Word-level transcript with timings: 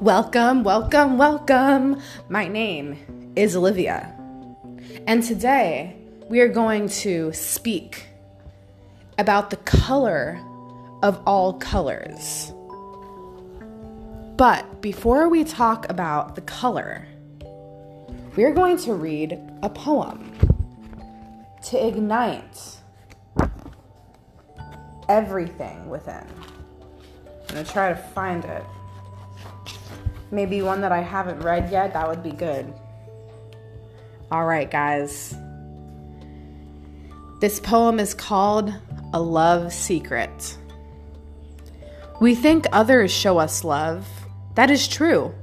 Welcome, 0.00 0.64
welcome, 0.64 1.18
welcome. 1.18 2.00
My 2.30 2.48
name 2.48 3.32
is 3.36 3.54
Olivia. 3.54 4.10
And 5.06 5.22
today 5.22 5.94
we 6.30 6.40
are 6.40 6.48
going 6.48 6.88
to 7.04 7.34
speak 7.34 8.06
about 9.18 9.50
the 9.50 9.58
color 9.58 10.40
of 11.02 11.22
all 11.26 11.52
colors. 11.52 12.50
But 14.38 14.80
before 14.80 15.28
we 15.28 15.44
talk 15.44 15.90
about 15.90 16.34
the 16.34 16.40
color, 16.40 17.06
we're 18.36 18.54
going 18.54 18.78
to 18.78 18.94
read 18.94 19.38
a 19.62 19.68
poem 19.68 20.32
to 21.64 21.86
ignite 21.86 22.78
everything 25.10 25.90
within. 25.90 26.26
I'm 26.96 27.54
going 27.54 27.66
to 27.66 27.70
try 27.70 27.90
to 27.90 27.96
find 27.96 28.46
it. 28.46 28.64
Maybe 30.30 30.62
one 30.62 30.80
that 30.82 30.92
I 30.92 31.00
haven't 31.00 31.40
read 31.40 31.70
yet, 31.72 31.92
that 31.92 32.08
would 32.08 32.22
be 32.22 32.30
good. 32.30 32.72
All 34.30 34.46
right, 34.46 34.70
guys. 34.70 35.34
This 37.40 37.58
poem 37.58 37.98
is 37.98 38.14
called 38.14 38.72
A 39.12 39.20
Love 39.20 39.72
Secret. 39.72 40.56
We 42.20 42.34
think 42.34 42.66
others 42.70 43.10
show 43.10 43.38
us 43.38 43.64
love. 43.64 44.06
That 44.54 44.70
is 44.70 44.86
true, 44.86 45.34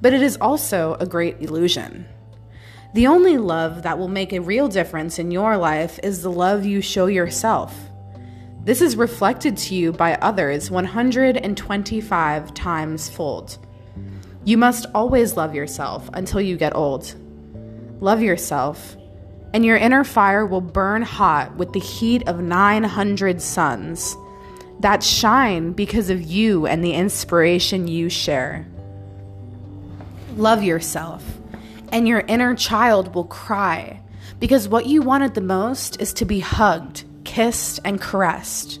but 0.00 0.14
it 0.14 0.22
is 0.22 0.38
also 0.40 0.94
a 0.94 1.06
great 1.06 1.40
illusion. 1.40 2.06
The 2.94 3.08
only 3.08 3.38
love 3.38 3.82
that 3.82 3.98
will 3.98 4.08
make 4.08 4.32
a 4.32 4.40
real 4.40 4.68
difference 4.68 5.18
in 5.18 5.30
your 5.30 5.56
life 5.56 5.98
is 6.02 6.22
the 6.22 6.30
love 6.30 6.64
you 6.64 6.80
show 6.80 7.06
yourself. 7.06 7.74
This 8.64 8.80
is 8.80 8.96
reflected 8.96 9.56
to 9.56 9.74
you 9.74 9.92
by 9.92 10.14
others 10.16 10.70
125 10.70 12.54
times 12.54 13.10
fold. 13.10 13.58
You 14.44 14.58
must 14.58 14.86
always 14.94 15.36
love 15.36 15.54
yourself 15.54 16.10
until 16.14 16.40
you 16.40 16.56
get 16.56 16.74
old. 16.74 17.14
Love 18.00 18.22
yourself, 18.22 18.96
and 19.54 19.64
your 19.64 19.76
inner 19.76 20.02
fire 20.02 20.44
will 20.44 20.60
burn 20.60 21.02
hot 21.02 21.56
with 21.56 21.72
the 21.72 21.80
heat 21.80 22.26
of 22.26 22.40
900 22.40 23.40
suns 23.40 24.16
that 24.80 25.02
shine 25.02 25.72
because 25.72 26.10
of 26.10 26.20
you 26.22 26.66
and 26.66 26.84
the 26.84 26.92
inspiration 26.92 27.86
you 27.86 28.08
share. 28.08 28.66
Love 30.36 30.62
yourself, 30.64 31.24
and 31.92 32.08
your 32.08 32.20
inner 32.26 32.54
child 32.56 33.14
will 33.14 33.24
cry 33.24 34.00
because 34.40 34.68
what 34.68 34.86
you 34.86 35.02
wanted 35.02 35.34
the 35.34 35.40
most 35.40 36.00
is 36.00 36.12
to 36.14 36.24
be 36.24 36.40
hugged, 36.40 37.04
kissed, 37.24 37.78
and 37.84 38.00
caressed. 38.00 38.80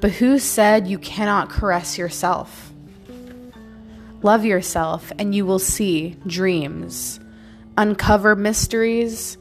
But 0.00 0.12
who 0.12 0.38
said 0.38 0.86
you 0.86 0.98
cannot 0.98 1.50
caress 1.50 1.98
yourself? 1.98 2.67
Love 4.22 4.44
yourself, 4.44 5.12
and 5.18 5.34
you 5.34 5.46
will 5.46 5.60
see 5.60 6.16
dreams, 6.26 7.20
uncover 7.76 8.34
mysteries, 8.34 9.38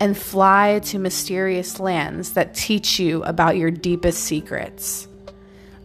and 0.00 0.16
fly 0.16 0.80
to 0.84 0.98
mysterious 0.98 1.80
lands 1.80 2.34
that 2.34 2.54
teach 2.54 3.00
you 3.00 3.22
about 3.24 3.56
your 3.56 3.70
deepest 3.70 4.22
secrets. 4.22 5.08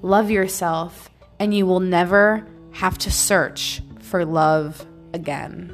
Love 0.01 0.29
yourself, 0.29 1.09
and 1.39 1.53
you 1.53 1.65
will 1.65 1.79
never 1.79 2.45
have 2.71 2.97
to 2.97 3.09
search 3.09 3.81
for 4.01 4.25
love 4.25 4.85
again. 5.13 5.69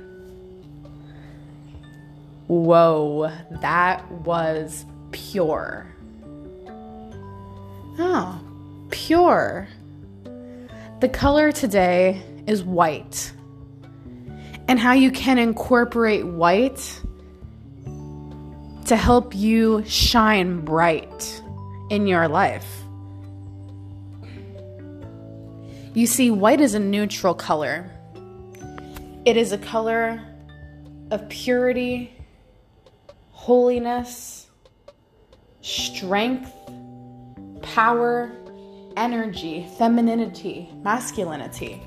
Whoa, 2.48 3.32
that 3.62 4.10
was 4.12 4.86
pure. 5.12 5.88
Oh, 7.98 8.40
pure. 8.92 9.68
The 11.00 11.10
color 11.10 11.52
today 11.52 12.24
is 12.50 12.64
white 12.64 13.32
and 14.68 14.80
how 14.80 14.94
you 14.94 15.12
can 15.12 15.38
incorporate 15.38 16.26
white 16.26 17.02
to 18.86 18.96
help 18.96 19.36
you 19.36 19.84
shine 19.86 20.66
bright 20.66 21.44
in 21.92 22.08
your 22.08 22.28
life. 22.28 22.68
You 25.94 26.08
see, 26.08 26.32
white 26.32 26.60
is 26.60 26.74
a 26.74 26.80
neutral 26.80 27.36
color. 27.36 27.92
It 29.26 29.38
is 29.38 29.52
a 29.52 29.58
color 29.60 30.20
of 31.12 31.30
purity, 31.30 32.12
holiness, 33.30 34.50
strength, 35.62 36.52
power, 37.62 38.32
energy, 38.98 39.68
femininity, 39.78 40.70
masculinity. 40.82 41.82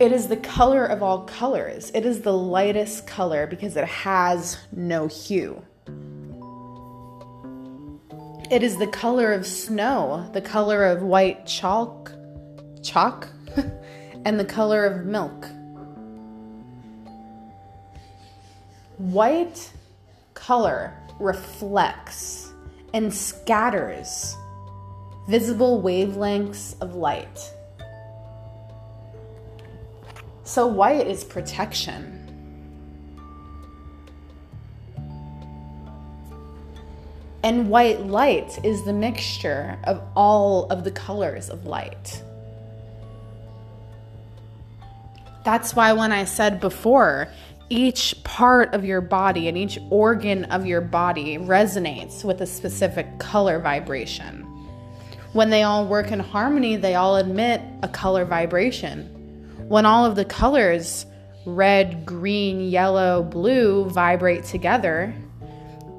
It 0.00 0.12
is 0.12 0.28
the 0.28 0.38
color 0.38 0.86
of 0.86 1.02
all 1.02 1.24
colors. 1.24 1.92
It 1.92 2.06
is 2.06 2.22
the 2.22 2.32
lightest 2.32 3.06
color 3.06 3.46
because 3.46 3.76
it 3.76 3.84
has 3.84 4.56
no 4.72 5.08
hue. 5.08 5.62
It 8.50 8.62
is 8.62 8.78
the 8.78 8.86
color 8.86 9.34
of 9.34 9.46
snow, 9.46 10.26
the 10.32 10.40
color 10.40 10.86
of 10.86 11.02
white 11.02 11.46
chalk, 11.46 12.14
chalk, 12.82 13.28
and 14.24 14.40
the 14.40 14.44
color 14.46 14.86
of 14.86 15.04
milk. 15.04 15.46
White 18.96 19.70
color 20.32 20.94
reflects 21.18 22.50
and 22.94 23.12
scatters 23.12 24.34
visible 25.28 25.82
wavelengths 25.82 26.74
of 26.80 26.94
light. 26.94 27.52
So, 30.50 30.66
white 30.66 31.06
is 31.06 31.22
protection. 31.22 32.16
And 37.44 37.70
white 37.70 38.04
light 38.06 38.58
is 38.64 38.84
the 38.84 38.92
mixture 38.92 39.78
of 39.84 40.02
all 40.16 40.64
of 40.64 40.82
the 40.82 40.90
colors 40.90 41.50
of 41.50 41.66
light. 41.66 42.24
That's 45.44 45.76
why, 45.76 45.92
when 45.92 46.10
I 46.10 46.24
said 46.24 46.58
before, 46.58 47.28
each 47.68 48.16
part 48.24 48.74
of 48.74 48.84
your 48.84 49.00
body 49.00 49.46
and 49.46 49.56
each 49.56 49.78
organ 49.88 50.46
of 50.46 50.66
your 50.66 50.80
body 50.80 51.38
resonates 51.38 52.24
with 52.24 52.40
a 52.40 52.46
specific 52.46 53.20
color 53.20 53.60
vibration. 53.60 54.42
When 55.32 55.50
they 55.50 55.62
all 55.62 55.86
work 55.86 56.10
in 56.10 56.18
harmony, 56.18 56.74
they 56.74 56.96
all 56.96 57.18
emit 57.18 57.62
a 57.84 57.88
color 57.88 58.24
vibration 58.24 59.16
when 59.70 59.86
all 59.86 60.04
of 60.04 60.16
the 60.16 60.24
colors 60.24 61.06
red, 61.46 62.04
green, 62.04 62.60
yellow, 62.60 63.22
blue 63.22 63.84
vibrate 63.84 64.42
together, 64.42 65.14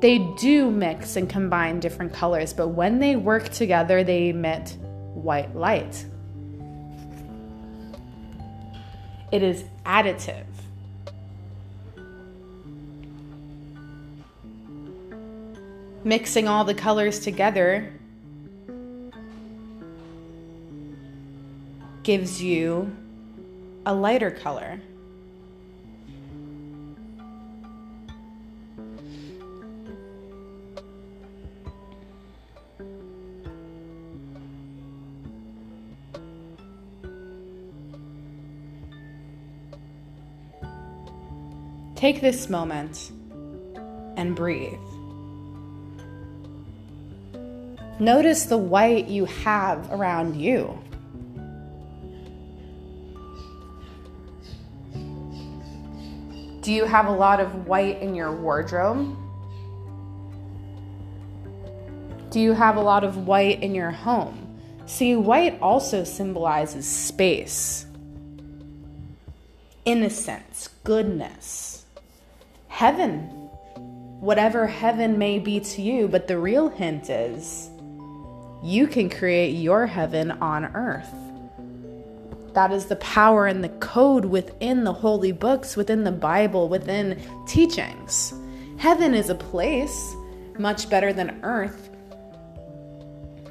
they 0.02 0.18
do 0.38 0.70
mix 0.70 1.16
and 1.16 1.30
combine 1.30 1.80
different 1.80 2.12
colors, 2.12 2.52
but 2.52 2.68
when 2.68 3.00
they 3.00 3.16
work 3.16 3.48
together, 3.48 4.04
they 4.04 4.28
emit 4.28 4.76
white 5.14 5.56
light. 5.56 6.06
It 9.32 9.42
is 9.42 9.64
additive. 9.86 10.44
Mixing 16.04 16.50
all 16.50 16.66
the 16.66 16.76
colors 16.76 17.20
together 17.22 17.94
gives 22.04 22.44
you 22.44 22.94
a 23.86 23.94
lighter 23.94 24.32
color. 24.32 24.80
Take 41.96 42.20
this 42.20 42.50
moment 42.50 43.12
and 44.18 44.36
breathe. 44.36 44.74
Notice 48.00 48.46
the 48.46 48.58
white 48.58 49.08
you 49.08 49.26
have 49.26 49.88
around 49.92 50.36
you. 50.36 50.82
Do 56.72 56.78
you 56.78 56.86
have 56.86 57.08
a 57.08 57.12
lot 57.12 57.42
of 57.42 57.68
white 57.68 58.02
in 58.02 58.16
your 58.16 58.32
wardrobe? 58.32 59.18
Do 62.30 62.40
you 62.40 62.54
have 62.54 62.78
a 62.78 62.80
lot 62.80 63.04
of 63.04 63.28
white 63.28 63.62
in 63.62 63.76
your 63.76 63.92
home? 63.92 64.58
See, 64.86 65.18
white 65.18 65.60
also 65.62 66.06
symbolizes 66.06 66.88
space, 66.88 67.86
innocence, 69.84 70.70
goodness, 70.86 71.84
heaven, 72.70 73.20
whatever 74.22 74.66
heaven 74.66 75.18
may 75.18 75.40
be 75.40 75.60
to 75.60 75.82
you. 75.82 76.08
But 76.08 76.30
the 76.30 76.38
real 76.38 76.70
hint 76.70 77.10
is 77.10 77.70
you 78.64 78.88
can 78.88 79.10
create 79.10 79.56
your 79.56 79.88
heaven 79.88 80.32
on 80.32 80.74
earth. 80.74 81.14
That 82.54 82.72
is 82.72 82.88
the 82.88 82.98
power 82.98 83.48
and 83.48 83.64
the 83.64 83.70
code 83.70 84.26
within 84.26 84.84
the 84.84 84.94
holy 84.94 85.32
books, 85.32 85.78
within 85.78 86.04
the 86.04 86.12
Bible, 86.12 86.68
within 86.68 87.22
teachings. 87.48 88.34
Heaven 88.78 89.14
is 89.14 89.30
a 89.30 89.36
place 89.36 90.16
much 90.58 90.90
better 90.90 91.14
than 91.14 91.40
earth. 91.44 91.90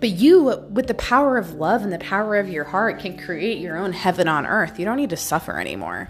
But 0.00 0.10
you, 0.10 0.44
with 0.70 0.86
the 0.86 0.94
power 0.94 1.36
of 1.36 1.54
love 1.54 1.82
and 1.82 1.92
the 1.92 1.98
power 1.98 2.36
of 2.36 2.48
your 2.48 2.64
heart, 2.64 3.00
can 3.00 3.18
create 3.18 3.58
your 3.58 3.76
own 3.76 3.92
heaven 3.92 4.28
on 4.28 4.46
earth. 4.46 4.78
You 4.78 4.84
don't 4.84 4.96
need 4.96 5.10
to 5.10 5.16
suffer 5.16 5.58
anymore. 5.58 6.08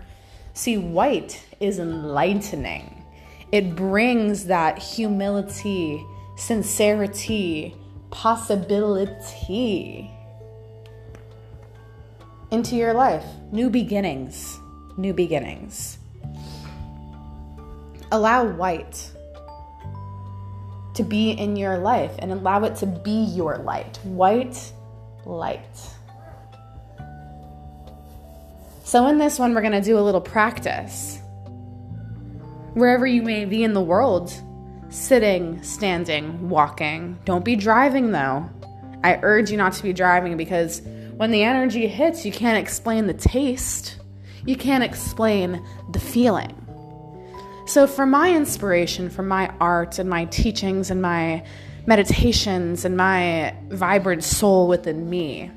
See, 0.52 0.78
white 0.78 1.44
is 1.60 1.78
enlightening, 1.78 3.04
it 3.52 3.76
brings 3.76 4.46
that 4.46 4.78
humility, 4.78 6.04
sincerity, 6.36 7.74
possibility 8.10 10.10
into 12.50 12.76
your 12.76 12.92
life. 12.92 13.24
New 13.52 13.70
beginnings. 13.70 14.58
New 14.96 15.12
beginnings. 15.12 15.98
Allow 18.12 18.44
white 18.44 19.10
to 20.94 21.02
be 21.02 21.30
in 21.30 21.56
your 21.56 21.78
life 21.78 22.12
and 22.18 22.32
allow 22.32 22.64
it 22.64 22.76
to 22.76 22.86
be 22.86 23.24
your 23.34 23.58
light. 23.58 23.98
White 24.02 24.72
light. 25.24 25.60
So, 28.84 29.06
in 29.06 29.18
this 29.18 29.38
one, 29.38 29.54
we're 29.54 29.60
going 29.60 29.72
to 29.72 29.80
do 29.80 29.98
a 29.98 30.00
little 30.00 30.20
practice. 30.20 31.18
Wherever 32.74 33.06
you 33.06 33.22
may 33.22 33.44
be 33.44 33.62
in 33.62 33.72
the 33.72 33.80
world, 33.80 34.32
sitting, 34.90 35.62
standing, 35.62 36.48
walking. 36.48 37.18
Don't 37.24 37.44
be 37.44 37.56
driving 37.56 38.10
though. 38.10 38.50
I 39.02 39.18
urge 39.22 39.50
you 39.50 39.56
not 39.56 39.72
to 39.74 39.82
be 39.82 39.92
driving 39.92 40.36
because 40.36 40.82
when 41.20 41.32
the 41.32 41.42
energy 41.42 41.86
hits, 41.86 42.24
you 42.24 42.32
can't 42.32 42.56
explain 42.56 43.06
the 43.06 43.12
taste, 43.12 43.98
you 44.46 44.56
can't 44.56 44.82
explain 44.82 45.62
the 45.92 46.00
feeling. 46.00 46.56
So, 47.66 47.86
for 47.86 48.06
my 48.06 48.34
inspiration, 48.34 49.10
for 49.10 49.22
my 49.22 49.52
art 49.60 49.98
and 49.98 50.08
my 50.08 50.24
teachings 50.24 50.90
and 50.90 51.02
my 51.02 51.44
meditations 51.84 52.86
and 52.86 52.96
my 52.96 53.54
vibrant 53.68 54.24
soul 54.24 54.66
within 54.66 55.10
me, 55.10 55.50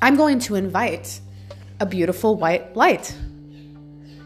I'm 0.00 0.14
going 0.14 0.38
to 0.38 0.54
invite 0.54 1.20
a 1.80 1.86
beautiful 1.86 2.36
white 2.36 2.76
light. 2.76 3.12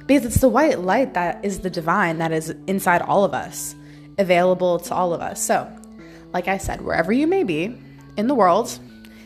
Because 0.05 0.26
it's 0.26 0.43
the 0.43 0.50
white 0.50 0.81
light 0.81 1.15
that 1.15 1.43
is 1.43 1.61
the 1.61 1.70
divine 1.70 2.19
that 2.19 2.32
is 2.32 2.55
inside 2.67 3.00
all 3.00 3.25
of 3.25 3.32
us, 3.32 3.75
available 4.19 4.79
to 4.81 4.94
all 4.94 5.15
of 5.15 5.23
us. 5.23 5.43
So, 5.43 5.75
like 6.35 6.49
I 6.49 6.58
said, 6.58 6.82
wherever 6.82 7.15
you 7.15 7.26
may 7.26 7.44
be 7.44 7.75
in 8.19 8.26
the 8.26 8.35
world, 8.35 8.79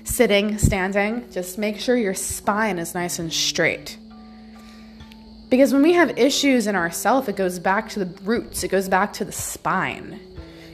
sitting, 0.07 0.57
standing, 0.57 1.29
just 1.31 1.59
make 1.59 1.79
sure 1.79 1.97
your 1.97 2.15
spine 2.15 2.79
is 2.79 2.95
nice 2.95 3.19
and 3.19 3.33
straight. 3.33 3.99
Because 5.51 5.73
when 5.73 5.83
we 5.83 5.93
have 5.93 6.19
issues 6.19 6.67
in 6.67 6.75
ourself, 6.75 7.29
it 7.29 7.37
goes 7.37 7.59
back 7.59 7.89
to 7.91 8.05
the 8.05 8.23
roots, 8.23 8.65
it 8.65 8.69
goes 8.69 8.89
back 8.89 9.13
to 9.15 9.25
the 9.25 9.33
spine. 9.33 10.21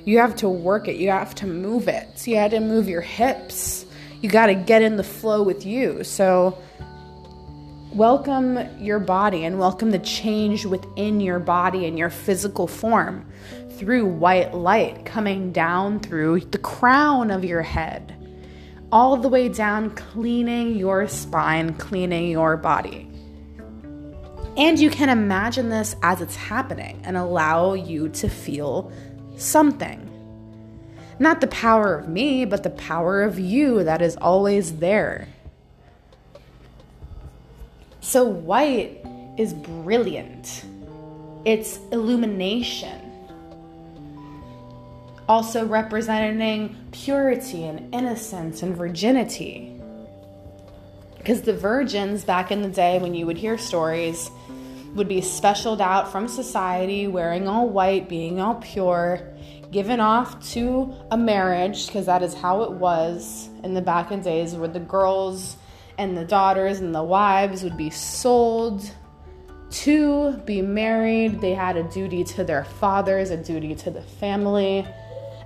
You 0.05 0.19
have 0.19 0.37
to 0.37 0.49
work 0.49 0.87
it, 0.87 0.97
you 0.97 1.11
have 1.11 1.35
to 1.37 1.47
move 1.47 1.89
it. 1.89 2.19
So 2.19 2.31
you 2.31 2.37
have 2.37 2.51
to 2.53 2.61
move 2.61 2.89
your 2.89 3.01
hips. 3.01 3.87
You 4.21 4.29
got 4.29 4.47
to 4.47 4.55
get 4.55 4.83
in 4.83 4.97
the 4.97 5.05
flow 5.05 5.43
with 5.43 5.67
you. 5.67 6.05
So, 6.05 6.59
welcome 7.93 8.59
your 8.81 8.99
body 8.99 9.45
and 9.45 9.59
welcome 9.59 9.91
the 9.91 9.99
change 9.99 10.65
within 10.65 11.21
your 11.21 11.39
body 11.39 11.87
and 11.87 11.99
your 11.99 12.09
physical 12.09 12.67
form 12.67 13.27
through 13.73 14.07
white 14.07 14.55
light 14.55 15.05
coming 15.05 15.53
down 15.53 16.01
through 16.01 16.41
the 16.41 16.59
crown 16.59 17.31
of 17.31 17.45
your 17.45 17.63
head 17.63 18.17
all 18.93 19.17
the 19.17 19.29
way 19.29 19.49
down, 19.49 19.91
cleaning 19.91 20.77
your 20.77 21.09
spine, 21.09 21.75
cleaning 21.75 22.29
your 22.29 22.59
body. 22.59 23.09
And 24.59 24.79
you 24.79 24.91
can 24.91 25.09
imagine 25.09 25.71
this 25.71 25.97
as 26.03 26.21
it's 26.21 26.37
happening 26.37 27.01
and 27.05 27.17
allow 27.17 27.73
you 27.73 28.11
to 28.11 28.29
feel 28.29 28.93
something. 29.37 30.09
Not 31.19 31.41
the 31.41 31.47
power 31.47 31.95
of 31.95 32.09
me, 32.09 32.45
but 32.45 32.63
the 32.63 32.71
power 32.71 33.23
of 33.23 33.39
you 33.39 33.83
that 33.85 34.03
is 34.03 34.17
always 34.17 34.77
there. 34.77 35.27
So, 38.01 38.25
white 38.25 39.03
is 39.39 39.55
brilliant, 39.55 40.65
it's 41.47 41.79
illumination 41.93 43.02
also 45.33 45.65
representing 45.65 46.77
purity 46.93 47.65
and 47.65 47.95
innocence 47.95 48.63
and 48.63 48.77
virginity. 48.77 49.81
Because 51.17 51.41
the 51.41 51.55
virgins 51.55 52.23
back 52.23 52.53
in 52.53 52.61
the 52.61 52.69
day, 52.69 52.99
when 52.99 53.15
you 53.15 53.25
would 53.25 53.39
hear 53.39 53.57
stories, 53.57 54.31
would 54.95 55.09
be 55.09 55.23
specialed 55.23 55.81
out 55.81 56.13
from 56.13 56.29
society, 56.29 57.07
wearing 57.07 57.49
all 57.49 57.67
white, 57.67 58.11
being 58.11 58.43
all 58.43 58.57
pure, 58.57 59.27
given 59.71 60.01
off 60.01 60.39
to 60.51 60.95
a 61.11 61.17
marriage, 61.17 61.87
because 61.87 62.05
that 62.05 62.23
is 62.23 62.35
how 62.35 62.65
it 62.65 62.73
was 62.73 63.49
in 63.65 63.73
the 63.73 63.81
back 63.81 64.13
in 64.13 64.21
days, 64.21 64.55
where 64.55 64.69
the 64.69 64.81
girls 64.81 65.57
and 65.97 66.15
the 66.15 66.27
daughters 66.27 66.79
and 66.81 66.95
the 66.95 67.03
wives 67.03 67.63
would 67.63 67.79
be 67.79 67.89
sold 67.89 68.85
to 69.71 70.33
be 70.45 70.61
married. 70.61 71.41
They 71.41 71.55
had 71.55 71.79
a 71.79 71.85
duty 71.85 72.23
to 72.25 72.45
their 72.45 72.65
fathers, 72.65 73.31
a 73.31 73.39
duty 73.39 73.75
to 73.77 73.91
the 73.91 74.03
family. 74.03 74.87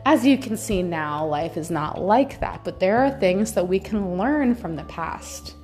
As 0.08 0.24
you 0.24 0.38
can 0.38 0.56
see 0.56 0.84
now, 0.84 1.26
life 1.26 1.56
is 1.56 1.68
not 1.68 2.00
like 2.00 2.38
that, 2.38 2.62
but 2.62 2.78
there 2.78 2.98
are 2.98 3.18
things 3.18 3.54
that 3.54 3.66
we 3.66 3.80
can 3.80 4.16
learn 4.16 4.54
from 4.54 4.76
the 4.76 4.84
past. 4.84 5.56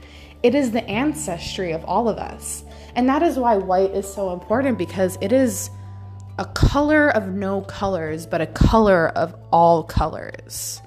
It 0.43 0.57
is 0.57 0.73
the 0.73 0.83
ancestry 0.91 1.71
of 1.71 1.85
all 1.85 2.09
of 2.09 2.19
us. 2.19 2.65
And 2.97 3.09
that 3.09 3.23
is 3.23 3.39
why 3.39 3.57
white 3.57 3.93
is 3.93 4.13
so 4.13 4.33
important 4.33 4.79
because 4.79 5.17
it 5.21 5.31
is 5.31 5.71
a 6.41 6.45
color 6.45 7.11
of 7.11 7.29
no 7.29 7.61
colors, 7.61 8.27
but 8.27 8.41
a 8.41 8.47
color 8.49 9.11
of 9.11 9.33
all 9.53 9.85
colors. 9.85 10.83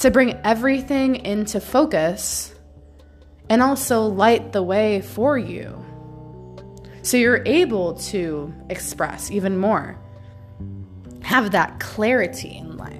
To 0.00 0.10
bring 0.10 0.32
everything 0.42 1.14
into 1.24 1.60
focus 1.60 2.56
and 3.48 3.62
also 3.62 4.02
light 4.02 4.50
the 4.50 4.64
way 4.64 5.00
for 5.00 5.38
you. 5.38 5.80
So 7.02 7.18
you're 7.18 7.44
able 7.46 7.94
to 8.10 8.52
express 8.68 9.30
even 9.30 9.56
more, 9.56 9.96
have 11.22 11.52
that 11.52 11.78
clarity 11.78 12.56
in 12.56 12.76
life. 12.76 12.95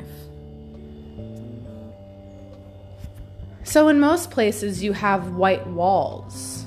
So, 3.76 3.88
in 3.88 4.00
most 4.00 4.30
places, 4.30 4.82
you 4.82 4.94
have 4.94 5.34
white 5.34 5.66
walls. 5.66 6.64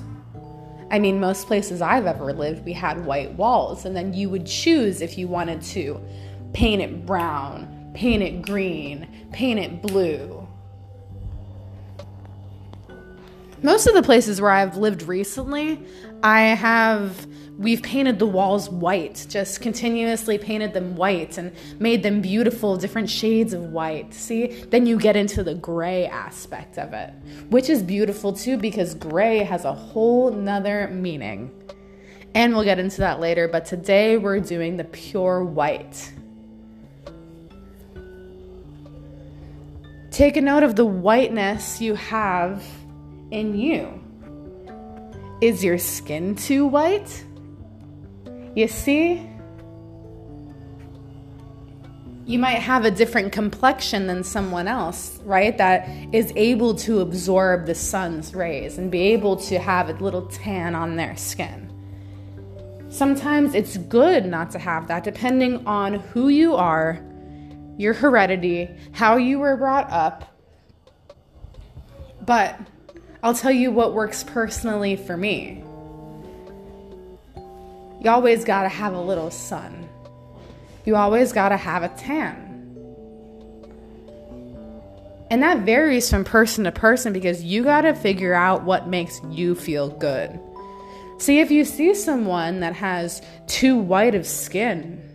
I 0.92 1.00
mean, 1.00 1.18
most 1.18 1.48
places 1.48 1.82
I've 1.82 2.06
ever 2.06 2.32
lived, 2.32 2.64
we 2.64 2.72
had 2.72 3.04
white 3.04 3.32
walls, 3.32 3.84
and 3.84 3.96
then 3.96 4.14
you 4.14 4.30
would 4.30 4.46
choose 4.46 5.00
if 5.00 5.18
you 5.18 5.26
wanted 5.26 5.60
to 5.60 6.00
paint 6.52 6.80
it 6.80 7.04
brown, 7.06 7.90
paint 7.94 8.22
it 8.22 8.42
green, 8.42 9.08
paint 9.32 9.58
it 9.58 9.82
blue. 9.82 10.46
Most 13.60 13.88
of 13.88 13.94
the 13.94 14.04
places 14.04 14.40
where 14.40 14.52
I've 14.52 14.76
lived 14.76 15.02
recently, 15.02 15.84
I 16.22 16.40
have 16.42 17.26
we've 17.60 17.82
painted 17.82 18.18
the 18.18 18.26
walls 18.26 18.70
white, 18.70 19.26
just 19.28 19.60
continuously 19.60 20.38
painted 20.38 20.72
them 20.72 20.96
white 20.96 21.36
and 21.36 21.52
made 21.78 22.02
them 22.02 22.22
beautiful, 22.22 22.76
different 22.76 23.08
shades 23.08 23.52
of 23.52 23.64
white. 23.64 24.14
See? 24.14 24.46
Then 24.46 24.86
you 24.86 24.98
get 24.98 25.14
into 25.14 25.44
the 25.44 25.54
gray 25.54 26.06
aspect 26.06 26.78
of 26.78 26.94
it, 26.94 27.12
which 27.50 27.68
is 27.68 27.82
beautiful 27.82 28.32
too 28.32 28.56
because 28.56 28.94
gray 28.94 29.38
has 29.38 29.64
a 29.64 29.72
whole 29.72 30.30
nother 30.30 30.88
meaning. 30.88 31.50
And 32.34 32.54
we'll 32.54 32.64
get 32.64 32.78
into 32.78 32.98
that 32.98 33.20
later, 33.20 33.48
but 33.48 33.66
today 33.66 34.16
we're 34.16 34.40
doing 34.40 34.76
the 34.76 34.84
pure 34.84 35.44
white. 35.44 36.12
Take 40.10 40.36
a 40.36 40.40
note 40.40 40.62
of 40.62 40.76
the 40.76 40.84
whiteness 40.84 41.80
you 41.80 41.94
have 41.94 42.64
in 43.30 43.56
you. 43.56 43.99
Is 45.40 45.64
your 45.64 45.78
skin 45.78 46.34
too 46.34 46.66
white? 46.66 47.24
You 48.54 48.68
see? 48.68 49.26
You 52.26 52.38
might 52.38 52.58
have 52.58 52.84
a 52.84 52.90
different 52.90 53.32
complexion 53.32 54.06
than 54.06 54.22
someone 54.22 54.68
else, 54.68 55.18
right? 55.24 55.56
That 55.56 55.88
is 56.12 56.32
able 56.36 56.74
to 56.76 57.00
absorb 57.00 57.66
the 57.66 57.74
sun's 57.74 58.34
rays 58.34 58.76
and 58.76 58.90
be 58.90 59.00
able 59.14 59.36
to 59.36 59.58
have 59.58 59.88
a 59.88 59.94
little 59.94 60.26
tan 60.26 60.74
on 60.74 60.96
their 60.96 61.16
skin. 61.16 61.68
Sometimes 62.90 63.54
it's 63.54 63.78
good 63.78 64.26
not 64.26 64.50
to 64.50 64.58
have 64.58 64.88
that, 64.88 65.04
depending 65.04 65.66
on 65.66 65.94
who 65.94 66.28
you 66.28 66.54
are, 66.54 67.00
your 67.78 67.94
heredity, 67.94 68.68
how 68.92 69.16
you 69.16 69.38
were 69.38 69.56
brought 69.56 69.90
up. 69.90 70.36
But 72.26 72.60
I'll 73.22 73.34
tell 73.34 73.52
you 73.52 73.70
what 73.70 73.92
works 73.92 74.24
personally 74.24 74.96
for 74.96 75.16
me. 75.16 75.62
You 78.00 78.10
always 78.10 78.44
got 78.44 78.62
to 78.62 78.68
have 78.68 78.94
a 78.94 79.00
little 79.00 79.30
sun. 79.30 79.88
You 80.86 80.96
always 80.96 81.32
got 81.32 81.50
to 81.50 81.56
have 81.58 81.82
a 81.82 81.88
tan. 81.90 82.46
And 85.30 85.42
that 85.42 85.60
varies 85.60 86.08
from 86.08 86.24
person 86.24 86.64
to 86.64 86.72
person 86.72 87.12
because 87.12 87.44
you 87.44 87.62
got 87.62 87.82
to 87.82 87.94
figure 87.94 88.32
out 88.32 88.64
what 88.64 88.88
makes 88.88 89.20
you 89.30 89.54
feel 89.54 89.90
good. 89.90 90.40
See, 91.18 91.40
if 91.40 91.50
you 91.50 91.66
see 91.66 91.94
someone 91.94 92.60
that 92.60 92.74
has 92.74 93.20
too 93.46 93.76
white 93.76 94.14
of 94.14 94.26
skin, 94.26 95.09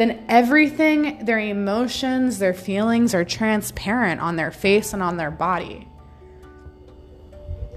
then 0.00 0.24
everything, 0.30 1.26
their 1.26 1.38
emotions, 1.38 2.38
their 2.38 2.54
feelings 2.54 3.14
are 3.14 3.22
transparent 3.22 4.18
on 4.18 4.36
their 4.36 4.50
face 4.50 4.94
and 4.94 5.02
on 5.02 5.18
their 5.18 5.30
body. 5.30 5.86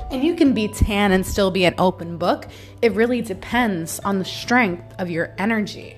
And 0.09 0.23
you 0.23 0.33
can 0.33 0.53
be 0.53 0.69
tan 0.69 1.11
and 1.11 1.25
still 1.25 1.51
be 1.51 1.65
an 1.65 1.75
open 1.77 2.17
book. 2.17 2.47
It 2.81 2.93
really 2.93 3.21
depends 3.21 3.99
on 3.99 4.19
the 4.19 4.23
strength 4.23 4.95
of 4.99 5.09
your 5.09 5.35
energy. 5.37 5.97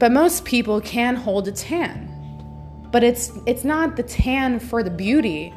But 0.00 0.10
most 0.10 0.44
people 0.44 0.80
can 0.80 1.14
hold 1.14 1.46
a 1.46 1.52
tan. 1.52 2.06
But 2.90 3.04
it's 3.04 3.30
it's 3.46 3.62
not 3.62 3.94
the 3.94 4.02
tan 4.02 4.58
for 4.58 4.82
the 4.82 4.90
beauty. 4.90 5.54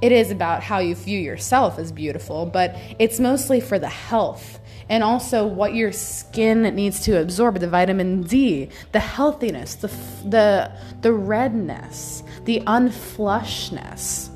It 0.00 0.12
is 0.12 0.30
about 0.30 0.62
how 0.62 0.78
you 0.78 0.94
view 0.94 1.18
yourself 1.18 1.80
as 1.80 1.90
beautiful, 1.90 2.46
but 2.46 2.76
it's 3.00 3.18
mostly 3.18 3.60
for 3.60 3.80
the 3.80 3.88
health 3.88 4.60
and 4.92 5.02
also 5.02 5.46
what 5.46 5.74
your 5.74 5.90
skin 5.90 6.62
needs 6.74 7.00
to 7.00 7.18
absorb 7.18 7.58
the 7.58 7.66
vitamin 7.66 8.22
D, 8.24 8.68
the 8.92 9.00
healthiness, 9.00 9.74
the 9.76 9.88
the 10.28 10.70
the 11.00 11.10
redness, 11.14 12.22
the 12.44 12.60
unflushness. 12.66 14.28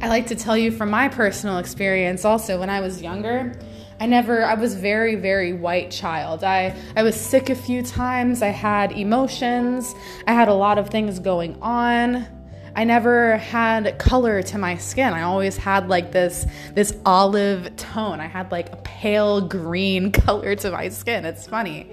I 0.00 0.06
like 0.06 0.28
to 0.28 0.36
tell 0.36 0.56
you 0.56 0.70
from 0.70 0.90
my 0.90 1.08
personal 1.08 1.58
experience 1.58 2.24
also 2.24 2.60
when 2.60 2.70
I 2.70 2.80
was 2.80 3.02
younger, 3.02 3.58
I 3.98 4.06
never 4.06 4.44
I 4.44 4.54
was 4.54 4.76
very 4.76 5.16
very 5.16 5.52
white 5.52 5.90
child. 5.90 6.44
I 6.44 6.76
I 6.94 7.02
was 7.02 7.16
sick 7.16 7.50
a 7.50 7.56
few 7.56 7.82
times. 7.82 8.42
I 8.42 8.50
had 8.50 8.92
emotions. 8.92 9.92
I 10.28 10.34
had 10.34 10.46
a 10.46 10.54
lot 10.54 10.78
of 10.78 10.88
things 10.88 11.18
going 11.18 11.60
on. 11.60 12.28
I 12.74 12.84
never 12.84 13.36
had 13.36 13.98
color 13.98 14.42
to 14.42 14.58
my 14.58 14.76
skin. 14.78 15.12
I 15.12 15.22
always 15.22 15.56
had 15.56 15.88
like 15.88 16.12
this 16.12 16.46
this 16.74 16.96
olive 17.04 17.76
tone. 17.76 18.20
I 18.20 18.26
had 18.26 18.50
like 18.50 18.72
a 18.72 18.76
pale 18.76 19.40
green 19.40 20.10
color 20.12 20.54
to 20.56 20.70
my 20.70 20.88
skin. 20.88 21.24
It's 21.24 21.46
funny. 21.46 21.90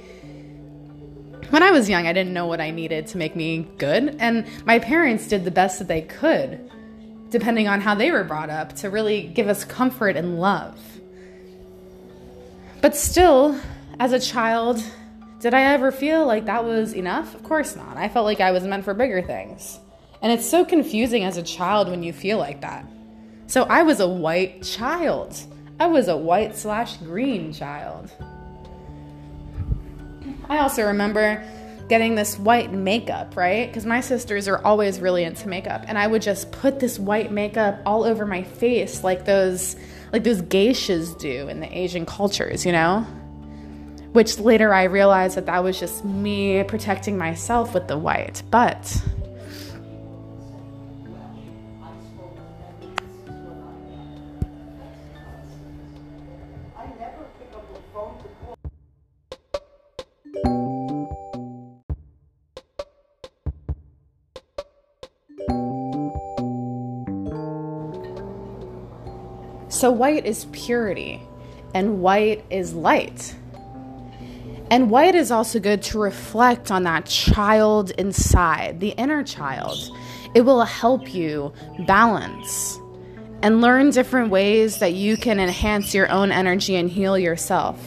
When 1.50 1.64
I 1.64 1.72
was 1.72 1.90
young, 1.90 2.06
I 2.06 2.14
didn't 2.14 2.34
know 2.34 2.46
what 2.46 2.62
I 2.62 2.70
needed 2.70 3.08
to 3.08 3.18
make 3.18 3.36
me 3.36 3.68
good, 3.80 4.16
and 4.20 4.46
my 4.66 4.78
parents 4.78 5.28
did 5.28 5.46
the 5.46 5.52
best 5.52 5.80
that 5.80 5.88
they 5.88 6.04
could, 6.04 6.70
depending 7.32 7.68
on 7.68 7.82
how 7.82 7.96
they 7.96 8.12
were 8.12 8.24
brought 8.24 8.52
up, 8.52 8.76
to 8.78 8.90
really 8.92 9.24
give 9.24 9.48
us 9.48 9.66
comfort 9.66 10.16
and 10.16 10.40
love. 10.40 10.80
But 12.82 12.96
still, 12.96 13.60
as 14.00 14.14
a 14.14 14.20
child, 14.20 14.82
did 15.40 15.56
I 15.56 15.74
ever 15.74 15.92
feel 15.92 16.28
like 16.28 16.46
that 16.46 16.64
was 16.64 16.94
enough? 16.94 17.34
Of 17.34 17.42
course 17.42 17.76
not. 17.76 17.98
I 17.98 18.10
felt 18.10 18.26
like 18.26 18.42
I 18.42 18.52
was 18.52 18.64
meant 18.64 18.86
for 18.86 18.94
bigger 18.94 19.24
things. 19.24 19.80
And 20.22 20.32
it's 20.32 20.50
so 20.50 20.66
confusing 20.66 21.24
as 21.24 21.38
a 21.38 21.44
child 21.44 21.90
when 21.90 22.04
you 22.04 22.12
feel 22.12 22.38
like 22.38 22.62
that. 22.62 22.86
So 23.48 23.64
I 23.64 23.84
was 23.84 24.00
a 24.00 24.08
white 24.08 24.64
child. 24.64 25.38
I 25.80 25.88
was 25.88 26.08
a 26.08 26.18
white 26.18 26.56
slash 26.56 26.98
green 26.98 27.54
child. 27.54 28.12
I 30.50 30.60
also 30.60 30.86
remember 30.88 31.44
getting 31.88 32.16
this 32.16 32.38
white 32.38 32.72
makeup, 32.72 33.36
right? 33.36 33.68
Because 33.68 33.86
my 33.86 34.02
sisters 34.02 34.48
are 34.48 34.64
always 34.64 35.00
really 35.00 35.24
into 35.24 35.48
makeup. 35.48 35.84
And 35.88 35.98
I 35.98 36.06
would 36.06 36.22
just 36.22 36.52
put 36.52 36.80
this 36.80 37.00
white 37.00 37.32
makeup 37.32 37.80
all 37.86 38.04
over 38.04 38.26
my 38.26 38.44
face 38.44 39.04
like 39.04 39.26
those 39.26 39.76
like 40.12 40.24
those 40.24 40.42
geishas 40.42 41.18
do 41.20 41.48
in 41.48 41.60
the 41.60 41.78
Asian 41.78 42.06
cultures, 42.06 42.66
you 42.66 42.72
know? 42.72 43.02
Which 44.14 44.40
later 44.40 44.74
I 44.74 44.84
realized 44.84 45.38
that 45.38 45.46
that 45.46 45.64
was 45.64 45.80
just 45.80 46.04
me 46.04 46.64
protecting 46.64 47.18
myself 47.18 47.74
with 47.74 47.88
the 47.88 47.98
white. 47.98 48.42
But 48.50 49.04
So, 69.80 69.90
white 69.90 70.26
is 70.26 70.44
purity, 70.52 71.22
and 71.74 72.02
white 72.02 72.44
is 72.50 72.74
light. 72.74 73.34
And 74.70 74.92
white 74.92 75.16
is 75.16 75.32
also 75.32 75.62
good 75.62 75.82
to 75.84 76.00
reflect 76.00 76.70
on 76.70 76.84
that 76.84 77.06
child 77.06 77.92
inside, 77.92 78.82
the 78.82 78.90
inner 78.90 79.24
child. 79.24 79.78
It 80.36 80.42
will 80.42 80.66
help 80.66 81.14
you 81.14 81.54
balance 81.88 82.78
and 83.42 83.62
learn 83.62 83.92
different 83.92 84.32
ways 84.32 84.80
that 84.80 84.96
you 84.96 85.16
can 85.16 85.40
enhance 85.40 85.94
your 85.94 86.12
own 86.12 86.34
energy 86.34 86.76
and 86.76 86.90
heal 86.90 87.18
yourself. 87.18 87.80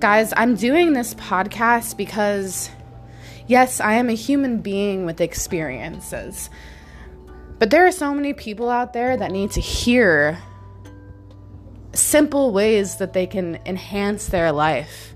Guys, 0.00 0.32
I'm 0.36 0.56
doing 0.56 0.94
this 0.94 1.14
podcast 1.14 1.96
because, 1.96 2.70
yes, 3.46 3.78
I 3.78 3.92
am 3.92 4.08
a 4.08 4.14
human 4.14 4.62
being 4.62 5.06
with 5.06 5.20
experiences. 5.20 6.50
But 7.60 7.70
there 7.70 7.86
are 7.86 7.92
so 7.92 8.12
many 8.12 8.32
people 8.32 8.68
out 8.68 8.92
there 8.92 9.16
that 9.16 9.30
need 9.30 9.52
to 9.52 9.60
hear 9.60 10.42
simple 11.94 12.52
ways 12.52 12.96
that 12.96 13.12
they 13.12 13.26
can 13.26 13.58
enhance 13.66 14.26
their 14.26 14.52
life. 14.52 15.14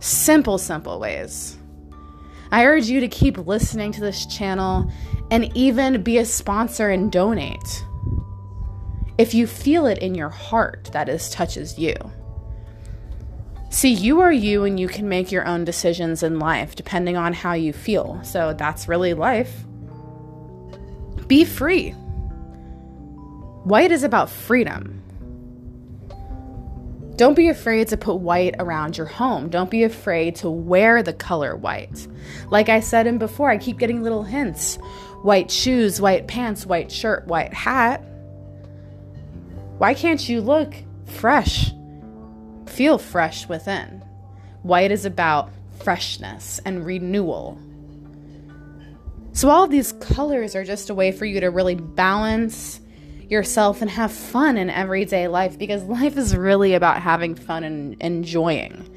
Simple, 0.00 0.58
simple 0.58 1.00
ways. 1.00 1.58
I 2.50 2.66
urge 2.66 2.86
you 2.86 3.00
to 3.00 3.08
keep 3.08 3.38
listening 3.38 3.92
to 3.92 4.00
this 4.00 4.26
channel 4.26 4.90
and 5.30 5.54
even 5.56 6.02
be 6.02 6.18
a 6.18 6.24
sponsor 6.24 6.90
and 6.90 7.10
donate. 7.10 7.84
If 9.18 9.34
you 9.34 9.46
feel 9.46 9.86
it 9.86 9.98
in 9.98 10.14
your 10.14 10.28
heart 10.28 10.90
that 10.92 11.08
is 11.08 11.30
touches 11.30 11.78
you. 11.78 11.94
See, 13.70 13.92
you 13.92 14.20
are 14.20 14.32
you 14.32 14.64
and 14.64 14.78
you 14.78 14.86
can 14.86 15.08
make 15.08 15.32
your 15.32 15.46
own 15.46 15.64
decisions 15.64 16.22
in 16.22 16.38
life 16.38 16.76
depending 16.76 17.16
on 17.16 17.32
how 17.32 17.54
you 17.54 17.72
feel. 17.72 18.22
So 18.22 18.54
that's 18.54 18.86
really 18.86 19.14
life. 19.14 19.64
Be 21.26 21.44
free. 21.44 21.90
White 23.64 23.90
is 23.90 24.04
about 24.04 24.30
freedom. 24.30 25.03
Don't 27.16 27.34
be 27.34 27.48
afraid 27.48 27.88
to 27.88 27.96
put 27.96 28.16
white 28.16 28.56
around 28.58 28.96
your 28.96 29.06
home. 29.06 29.48
Don't 29.48 29.70
be 29.70 29.84
afraid 29.84 30.34
to 30.36 30.50
wear 30.50 31.02
the 31.02 31.12
color 31.12 31.54
white. 31.56 32.08
Like 32.50 32.68
I 32.68 32.80
said 32.80 33.06
in 33.06 33.18
before, 33.18 33.50
I 33.50 33.58
keep 33.58 33.78
getting 33.78 34.02
little 34.02 34.24
hints 34.24 34.78
white 35.22 35.50
shoes, 35.50 36.00
white 36.00 36.26
pants, 36.26 36.66
white 36.66 36.92
shirt, 36.92 37.26
white 37.26 37.54
hat. 37.54 38.04
Why 39.78 39.94
can't 39.94 40.28
you 40.28 40.40
look 40.40 40.74
fresh? 41.06 41.72
Feel 42.66 42.98
fresh 42.98 43.48
within. 43.48 44.02
White 44.62 44.90
is 44.90 45.04
about 45.04 45.50
freshness 45.82 46.60
and 46.64 46.84
renewal. 46.84 47.58
So, 49.32 49.48
all 49.48 49.64
of 49.64 49.70
these 49.70 49.92
colors 49.92 50.54
are 50.54 50.64
just 50.64 50.90
a 50.90 50.94
way 50.94 51.10
for 51.10 51.24
you 51.24 51.40
to 51.40 51.48
really 51.48 51.74
balance 51.74 52.80
yourself 53.34 53.82
and 53.82 53.90
have 53.90 54.10
fun 54.10 54.56
in 54.56 54.70
everyday 54.70 55.28
life 55.28 55.58
because 55.58 55.82
life 55.82 56.16
is 56.16 56.34
really 56.34 56.72
about 56.72 57.02
having 57.02 57.34
fun 57.34 57.64
and 57.64 58.00
enjoying. 58.00 58.88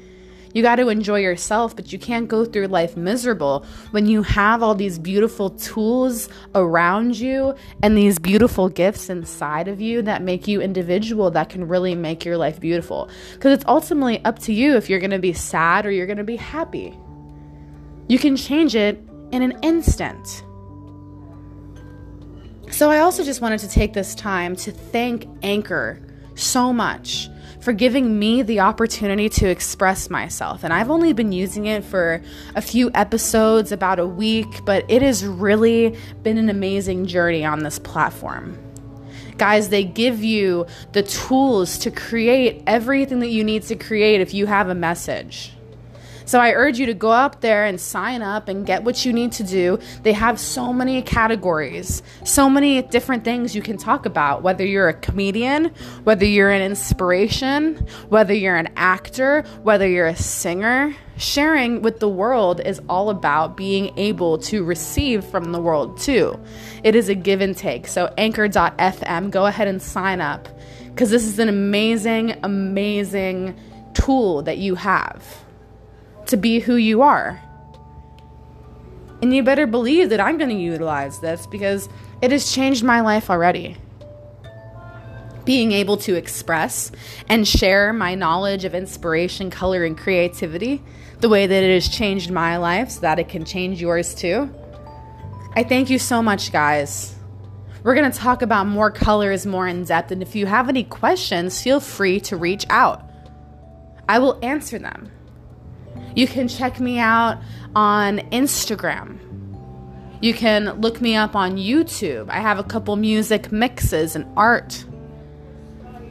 You 0.54 0.62
got 0.62 0.76
to 0.76 0.88
enjoy 0.88 1.20
yourself, 1.20 1.76
but 1.76 1.92
you 1.92 1.98
can't 1.98 2.26
go 2.26 2.44
through 2.44 2.68
life 2.68 2.96
miserable 2.96 3.66
when 3.90 4.06
you 4.06 4.22
have 4.22 4.62
all 4.62 4.74
these 4.74 4.98
beautiful 4.98 5.50
tools 5.50 6.28
around 6.54 7.18
you 7.18 7.54
and 7.82 7.96
these 7.96 8.18
beautiful 8.18 8.68
gifts 8.68 9.10
inside 9.10 9.68
of 9.68 9.80
you 9.80 10.00
that 10.02 10.22
make 10.22 10.48
you 10.48 10.62
individual 10.62 11.30
that 11.32 11.50
can 11.50 11.68
really 11.68 11.94
make 11.94 12.24
your 12.24 12.38
life 12.38 12.58
beautiful. 12.58 13.10
Because 13.34 13.52
it's 13.52 13.64
ultimately 13.68 14.24
up 14.24 14.38
to 14.40 14.52
you 14.52 14.76
if 14.76 14.88
you're 14.88 15.00
going 15.00 15.10
to 15.10 15.18
be 15.18 15.34
sad 15.34 15.84
or 15.84 15.90
you're 15.90 16.06
going 16.06 16.16
to 16.16 16.24
be 16.24 16.36
happy. 16.36 16.96
You 18.08 18.18
can 18.18 18.34
change 18.34 18.74
it 18.74 18.98
in 19.32 19.42
an 19.42 19.58
instant. 19.62 20.44
So, 22.78 22.92
I 22.92 23.00
also 23.00 23.24
just 23.24 23.40
wanted 23.40 23.58
to 23.58 23.68
take 23.68 23.92
this 23.92 24.14
time 24.14 24.54
to 24.54 24.70
thank 24.70 25.26
Anchor 25.42 26.00
so 26.36 26.72
much 26.72 27.28
for 27.60 27.72
giving 27.72 28.20
me 28.20 28.42
the 28.42 28.60
opportunity 28.60 29.28
to 29.30 29.48
express 29.48 30.08
myself. 30.08 30.62
And 30.62 30.72
I've 30.72 30.88
only 30.88 31.12
been 31.12 31.32
using 31.32 31.66
it 31.66 31.82
for 31.82 32.22
a 32.54 32.62
few 32.62 32.92
episodes, 32.94 33.72
about 33.72 33.98
a 33.98 34.06
week, 34.06 34.64
but 34.64 34.88
it 34.88 35.02
has 35.02 35.26
really 35.26 35.98
been 36.22 36.38
an 36.38 36.48
amazing 36.48 37.06
journey 37.06 37.44
on 37.44 37.64
this 37.64 37.80
platform. 37.80 38.56
Guys, 39.38 39.70
they 39.70 39.82
give 39.82 40.22
you 40.22 40.64
the 40.92 41.02
tools 41.02 41.78
to 41.78 41.90
create 41.90 42.62
everything 42.68 43.18
that 43.18 43.30
you 43.30 43.42
need 43.42 43.64
to 43.64 43.74
create 43.74 44.20
if 44.20 44.32
you 44.32 44.46
have 44.46 44.68
a 44.68 44.74
message. 44.76 45.50
So 46.28 46.40
I 46.40 46.52
urge 46.52 46.78
you 46.78 46.84
to 46.84 46.92
go 46.92 47.10
up 47.10 47.40
there 47.40 47.64
and 47.64 47.80
sign 47.80 48.20
up 48.20 48.48
and 48.48 48.66
get 48.66 48.84
what 48.84 49.06
you 49.06 49.14
need 49.14 49.32
to 49.32 49.42
do. 49.42 49.78
They 50.02 50.12
have 50.12 50.38
so 50.38 50.74
many 50.74 51.00
categories, 51.00 52.02
so 52.22 52.50
many 52.50 52.82
different 52.82 53.24
things 53.24 53.56
you 53.56 53.62
can 53.62 53.78
talk 53.78 54.04
about, 54.04 54.42
whether 54.42 54.62
you're 54.62 54.90
a 54.90 54.92
comedian, 54.92 55.72
whether 56.04 56.26
you're 56.26 56.50
an 56.50 56.60
inspiration, 56.60 57.76
whether 58.10 58.34
you're 58.34 58.56
an 58.56 58.68
actor, 58.76 59.40
whether 59.62 59.88
you're 59.88 60.06
a 60.06 60.16
singer. 60.16 60.94
Sharing 61.16 61.80
with 61.80 61.98
the 61.98 62.10
world 62.10 62.60
is 62.60 62.78
all 62.90 63.08
about 63.08 63.56
being 63.56 63.98
able 63.98 64.36
to 64.38 64.64
receive 64.64 65.24
from 65.24 65.52
the 65.52 65.60
world 65.62 65.98
too. 65.98 66.38
It 66.84 66.94
is 66.94 67.08
a 67.08 67.14
give 67.14 67.40
and 67.40 67.56
take. 67.56 67.86
So, 67.88 68.12
anchor.fm, 68.18 69.30
go 69.30 69.46
ahead 69.46 69.66
and 69.66 69.80
sign 69.80 70.20
up 70.20 70.46
because 70.88 71.08
this 71.08 71.24
is 71.24 71.38
an 71.38 71.48
amazing, 71.48 72.38
amazing 72.42 73.58
tool 73.94 74.42
that 74.42 74.58
you 74.58 74.74
have 74.74 75.24
to 76.28 76.36
be 76.36 76.60
who 76.60 76.76
you 76.76 77.02
are. 77.02 77.42
And 79.20 79.34
you 79.34 79.42
better 79.42 79.66
believe 79.66 80.10
that 80.10 80.20
I'm 80.20 80.38
going 80.38 80.50
to 80.50 80.56
utilize 80.56 81.18
this 81.20 81.46
because 81.46 81.88
it 82.22 82.30
has 82.30 82.52
changed 82.52 82.84
my 82.84 83.00
life 83.00 83.30
already. 83.30 83.76
Being 85.44 85.72
able 85.72 85.96
to 85.98 86.14
express 86.14 86.92
and 87.28 87.48
share 87.48 87.92
my 87.92 88.14
knowledge 88.14 88.64
of 88.64 88.74
inspiration, 88.74 89.50
color, 89.50 89.84
and 89.84 89.98
creativity 89.98 90.82
the 91.20 91.28
way 91.28 91.46
that 91.46 91.64
it 91.64 91.74
has 91.74 91.88
changed 91.88 92.30
my 92.30 92.58
life 92.58 92.90
so 92.90 93.00
that 93.00 93.18
it 93.18 93.28
can 93.28 93.44
change 93.44 93.80
yours 93.80 94.14
too. 94.14 94.54
I 95.56 95.64
thank 95.64 95.90
you 95.90 95.98
so 95.98 96.22
much, 96.22 96.52
guys. 96.52 97.16
We're 97.82 97.94
going 97.94 98.10
to 98.10 98.16
talk 98.16 98.42
about 98.42 98.66
more 98.66 98.90
colors 98.90 99.46
more 99.46 99.66
in 99.66 99.84
depth, 99.84 100.12
and 100.12 100.22
if 100.22 100.36
you 100.36 100.46
have 100.46 100.68
any 100.68 100.84
questions, 100.84 101.60
feel 101.60 101.80
free 101.80 102.20
to 102.20 102.36
reach 102.36 102.66
out. 102.70 103.02
I 104.08 104.18
will 104.18 104.38
answer 104.42 104.78
them. 104.78 105.10
You 106.18 106.26
can 106.26 106.48
check 106.48 106.80
me 106.80 106.98
out 106.98 107.40
on 107.76 108.18
Instagram. 108.32 109.18
You 110.20 110.34
can 110.34 110.80
look 110.80 111.00
me 111.00 111.14
up 111.14 111.36
on 111.36 111.56
YouTube. 111.58 112.28
I 112.28 112.40
have 112.40 112.58
a 112.58 112.64
couple 112.64 112.96
music 112.96 113.52
mixes 113.52 114.16
and 114.16 114.26
art. 114.36 114.84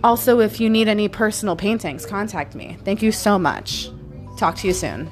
Also, 0.06 0.40
if 0.40 0.62
you 0.62 0.70
need 0.70 0.88
any 0.88 1.10
personal 1.10 1.58
paintings, 1.58 2.06
contact 2.06 2.56
me. 2.56 2.78
Thank 2.86 3.02
you 3.02 3.12
so 3.12 3.38
much. 3.38 3.90
Talk 4.38 4.56
to 4.60 4.68
you 4.68 4.74
soon. 4.74 5.12